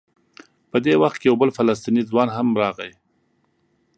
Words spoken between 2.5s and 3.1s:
راغی.